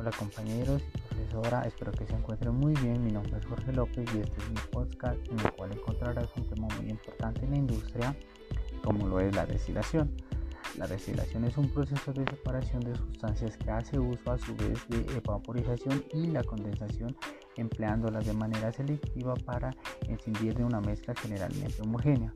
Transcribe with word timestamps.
Hola 0.00 0.12
compañeros 0.12 0.80
y 0.94 1.14
profesora, 1.14 1.60
espero 1.66 1.92
que 1.92 2.06
se 2.06 2.14
encuentren 2.14 2.54
muy 2.54 2.72
bien. 2.76 3.04
Mi 3.04 3.12
nombre 3.12 3.38
es 3.38 3.44
Jorge 3.44 3.70
López 3.70 4.08
y 4.14 4.20
este 4.20 4.34
es 4.38 4.48
mi 4.48 4.56
podcast 4.72 5.18
en 5.28 5.38
el 5.38 5.52
cual 5.52 5.72
encontrarás 5.72 6.30
un 6.38 6.48
tema 6.48 6.68
muy 6.78 6.88
importante 6.88 7.44
en 7.44 7.50
la 7.50 7.58
industria 7.58 8.16
como 8.82 9.06
lo 9.06 9.20
es 9.20 9.36
la 9.36 9.44
destilación. 9.44 10.10
La 10.78 10.86
destilación 10.86 11.44
es 11.44 11.58
un 11.58 11.68
proceso 11.68 12.14
de 12.14 12.24
separación 12.24 12.80
de 12.80 12.96
sustancias 12.96 13.58
que 13.58 13.70
hace 13.70 13.98
uso 13.98 14.32
a 14.32 14.38
su 14.38 14.56
vez 14.56 14.88
de 14.88 15.00
evaporización 15.18 16.02
y 16.14 16.28
la 16.28 16.44
condensación 16.44 17.14
empleándolas 17.56 18.24
de 18.24 18.32
manera 18.32 18.72
selectiva 18.72 19.34
para 19.34 19.76
escindir 20.08 20.54
de 20.54 20.64
una 20.64 20.80
mezcla 20.80 21.14
generalmente 21.14 21.82
homogénea. 21.82 22.32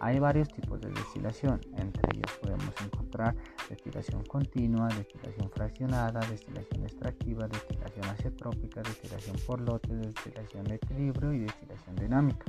Hay 0.00 0.18
varios 0.18 0.48
tipos 0.48 0.82
de 0.82 0.90
destilación, 0.90 1.62
entre 1.78 2.02
ellos 2.12 2.38
podemos 2.42 2.74
encontrar 2.84 3.34
destilación 3.68 4.24
continua, 4.24 4.88
destilación 4.88 5.50
fraccionada, 5.50 6.20
destilación 6.28 6.84
extractiva, 6.84 7.48
destilación 7.48 8.04
acetrópica, 8.06 8.82
destilación 8.82 9.36
por 9.46 9.60
lotes, 9.60 10.00
destilación 10.00 10.64
de 10.64 10.74
equilibrio 10.76 11.32
y 11.32 11.40
destilación 11.40 11.96
dinámica. 11.96 12.44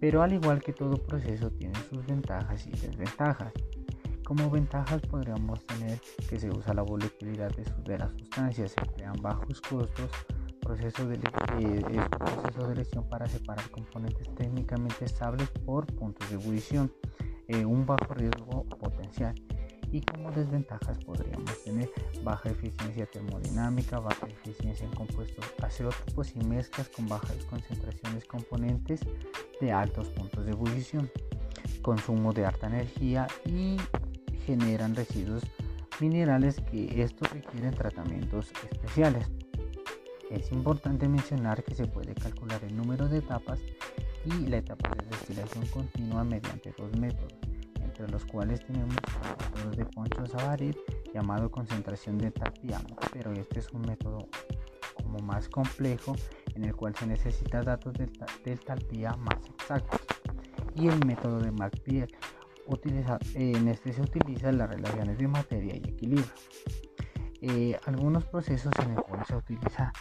Pero 0.00 0.22
al 0.22 0.32
igual 0.32 0.62
que 0.62 0.72
todo 0.72 0.96
proceso 0.96 1.50
tiene 1.50 1.74
sus 1.90 2.06
ventajas 2.06 2.66
y 2.66 2.70
desventajas. 2.70 3.52
Como 4.24 4.50
ventajas 4.50 5.00
podríamos 5.02 5.66
tener 5.66 5.98
que 6.28 6.38
se 6.38 6.50
usa 6.50 6.74
la 6.74 6.82
volatilidad 6.82 7.50
de, 7.56 7.98
las 7.98 8.12
sustancias, 8.12 8.72
se 8.72 8.80
emplean 8.86 9.14
bajos 9.22 9.60
costos, 9.62 10.10
proceso 10.60 11.08
de, 11.08 11.14
eh, 11.14 11.82
de 11.88 12.72
elección 12.72 13.08
para 13.08 13.26
separar 13.26 13.70
componentes 13.70 14.28
técnicamente 14.34 15.06
estables 15.06 15.48
por 15.64 15.86
puntos 15.86 16.28
de 16.28 16.36
ebullición, 16.36 16.92
eh, 17.48 17.64
un 17.64 17.86
bajo 17.86 18.12
riesgo 18.12 18.64
potencial. 18.64 19.34
Y 19.90 20.02
como 20.02 20.30
desventajas 20.32 20.98
podríamos 20.98 21.64
tener 21.64 21.90
baja 22.22 22.50
eficiencia 22.50 23.06
termodinámica, 23.06 23.98
baja 24.00 24.26
eficiencia 24.26 24.86
en 24.86 24.94
compuestos 24.94 25.44
azeótropos 25.62 26.34
y 26.34 26.40
mezclas 26.40 26.88
con 26.90 27.08
bajas 27.08 27.44
concentraciones 27.46 28.24
componentes 28.24 29.00
de 29.60 29.72
altos 29.72 30.08
puntos 30.10 30.44
de 30.44 30.52
ebullición, 30.52 31.10
consumo 31.82 32.32
de 32.32 32.44
alta 32.44 32.66
energía 32.66 33.26
y 33.46 33.78
generan 34.44 34.94
residuos 34.94 35.42
minerales 36.00 36.60
que 36.70 37.02
estos 37.02 37.30
requieren 37.32 37.74
tratamientos 37.74 38.52
especiales. 38.70 39.26
Es 40.30 40.52
importante 40.52 41.08
mencionar 41.08 41.64
que 41.64 41.74
se 41.74 41.86
puede 41.86 42.14
calcular 42.14 42.62
el 42.62 42.76
número 42.76 43.08
de 43.08 43.18
etapas 43.18 43.60
y 44.24 44.46
la 44.46 44.58
etapa 44.58 44.90
de 44.94 45.06
destilación 45.06 45.66
continua 45.66 46.22
mediante 46.24 46.74
dos 46.76 46.94
métodos, 46.98 47.32
entre 47.82 48.08
los 48.08 48.24
cuales 48.26 48.64
tenemos 48.66 48.94
el 49.64 49.67
llamado 51.12 51.50
concentración 51.50 52.18
de 52.18 52.30
tapia, 52.30 52.80
pero 53.12 53.32
este 53.32 53.60
es 53.60 53.70
un 53.72 53.82
método 53.82 54.28
como 55.02 55.18
más 55.20 55.48
complejo 55.48 56.14
en 56.54 56.64
el 56.64 56.74
cual 56.74 56.94
se 56.94 57.06
necesita 57.06 57.62
datos 57.62 57.94
del, 57.94 58.12
del 58.44 58.60
más 59.18 59.38
exactos 59.48 60.00
y 60.74 60.88
el 60.88 61.04
método 61.06 61.38
de 61.38 61.50
McPierre 61.50 62.18
en 63.34 63.68
este 63.68 63.92
se 63.92 64.02
utilizan 64.02 64.58
las 64.58 64.68
relaciones 64.68 65.18
de 65.18 65.28
materia 65.28 65.74
y 65.74 65.78
equilibrio 65.78 66.26
eh, 67.40 67.78
algunos 67.86 68.24
procesos 68.24 68.72
en 68.82 68.94
los 68.94 69.04
cuales 69.04 69.26
se 69.26 69.36
utiliza 69.36 69.92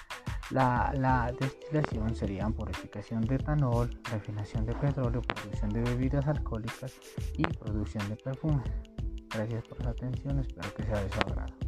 la, 0.49 1.31
destilación 1.39 2.15
serían 2.15 2.53
purificación 2.53 3.21
de 3.21 3.35
etanol, 3.35 3.89
refinación 4.11 4.65
de 4.65 4.73
petróleo, 4.73 5.21
producción 5.21 5.69
de 5.71 5.81
bebidas 5.81 6.25
alcohólicas 6.27 6.93
y 7.37 7.43
producción 7.43 8.07
de 8.09 8.15
perfumes. 8.15 8.71
Gracias 9.33 9.63
por 9.65 9.83
su 9.83 9.89
atención, 9.89 10.39
espero 10.39 10.73
que 10.73 10.83
sea 10.83 11.03
de 11.03 11.09
su 11.09 11.19
agrado. 11.19 11.66